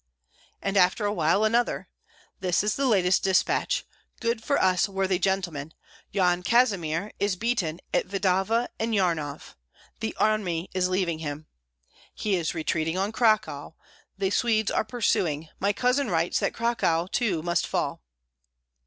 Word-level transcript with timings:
And 0.63 0.77
after 0.77 1.05
a 1.05 1.13
while 1.13 1.43
another, 1.43 1.87
"This 2.39 2.63
is 2.63 2.73
the 2.75 2.87
latest 2.87 3.21
dispatch. 3.21 3.85
Good 4.19 4.43
for 4.43 4.59
us, 4.59 4.89
worthy 4.89 5.19
gentlemen, 5.19 5.75
Yan 6.11 6.41
Kazimir 6.41 7.11
is 7.19 7.35
beaten 7.35 7.79
at 7.93 8.07
Vidava 8.07 8.67
and 8.79 8.95
Jarnov. 8.95 9.53
The 9.99 10.15
army 10.15 10.71
is 10.73 10.89
leaving 10.89 11.19
him! 11.19 11.45
He 12.15 12.33
is 12.35 12.55
retreating 12.55 12.97
on 12.97 13.11
Cracow; 13.11 13.75
the 14.17 14.31
Swedes 14.31 14.71
are 14.71 14.83
pursuing. 14.83 15.49
My 15.59 15.71
cousin 15.71 16.09
writes 16.09 16.39
that 16.39 16.55
Cracow 16.55 17.05
too 17.11 17.43
must 17.43 17.67
fall." 17.67 18.01